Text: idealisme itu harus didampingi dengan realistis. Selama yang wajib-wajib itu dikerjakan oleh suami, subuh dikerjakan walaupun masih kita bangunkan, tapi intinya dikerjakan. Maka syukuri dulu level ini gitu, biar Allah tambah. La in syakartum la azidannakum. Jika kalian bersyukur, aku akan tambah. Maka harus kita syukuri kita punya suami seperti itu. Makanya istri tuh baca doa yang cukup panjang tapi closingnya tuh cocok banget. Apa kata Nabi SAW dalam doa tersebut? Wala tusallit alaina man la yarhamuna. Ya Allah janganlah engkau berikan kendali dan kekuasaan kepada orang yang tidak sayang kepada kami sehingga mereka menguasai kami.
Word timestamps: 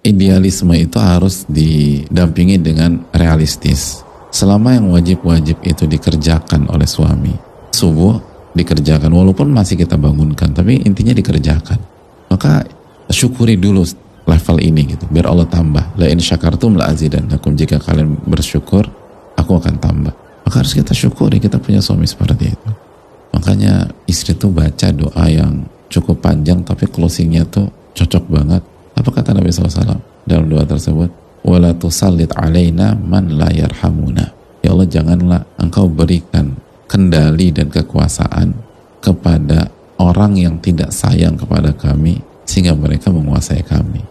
idealisme 0.00 0.72
itu 0.76 0.96
harus 0.96 1.44
didampingi 1.48 2.60
dengan 2.60 3.04
realistis. 3.12 4.00
Selama 4.30 4.78
yang 4.78 4.94
wajib-wajib 4.94 5.58
itu 5.66 5.84
dikerjakan 5.90 6.70
oleh 6.70 6.86
suami, 6.86 7.34
subuh 7.74 8.22
dikerjakan 8.54 9.10
walaupun 9.10 9.50
masih 9.50 9.74
kita 9.74 9.98
bangunkan, 9.98 10.54
tapi 10.54 10.80
intinya 10.86 11.10
dikerjakan. 11.10 11.78
Maka 12.30 12.62
syukuri 13.10 13.58
dulu 13.58 13.82
level 14.30 14.56
ini 14.62 14.94
gitu, 14.94 15.04
biar 15.10 15.26
Allah 15.26 15.50
tambah. 15.50 15.98
La 15.98 16.06
in 16.06 16.22
syakartum 16.22 16.78
la 16.78 16.94
azidannakum. 16.94 17.58
Jika 17.58 17.82
kalian 17.82 18.22
bersyukur, 18.22 18.86
aku 19.34 19.52
akan 19.58 19.74
tambah. 19.82 20.14
Maka 20.46 20.62
harus 20.62 20.78
kita 20.78 20.94
syukuri 20.94 21.42
kita 21.42 21.58
punya 21.58 21.82
suami 21.82 22.06
seperti 22.06 22.54
itu. 22.54 22.70
Makanya 23.34 23.90
istri 24.06 24.38
tuh 24.38 24.50
baca 24.54 24.94
doa 24.94 25.24
yang 25.26 25.66
cukup 25.90 26.22
panjang 26.22 26.62
tapi 26.62 26.86
closingnya 26.86 27.42
tuh 27.50 27.66
cocok 27.98 28.24
banget. 28.30 28.62
Apa 29.00 29.08
kata 29.16 29.32
Nabi 29.32 29.48
SAW 29.48 29.96
dalam 30.28 30.44
doa 30.52 30.68
tersebut? 30.68 31.08
Wala 31.40 31.72
tusallit 31.72 32.28
alaina 32.36 32.92
man 32.92 33.32
la 33.40 33.48
yarhamuna. 33.48 34.28
Ya 34.60 34.76
Allah 34.76 34.84
janganlah 34.84 35.40
engkau 35.56 35.88
berikan 35.88 36.52
kendali 36.84 37.48
dan 37.48 37.72
kekuasaan 37.72 38.52
kepada 39.00 39.72
orang 39.96 40.36
yang 40.36 40.60
tidak 40.60 40.92
sayang 40.92 41.40
kepada 41.40 41.72
kami 41.72 42.20
sehingga 42.44 42.76
mereka 42.76 43.08
menguasai 43.08 43.64
kami. 43.64 44.04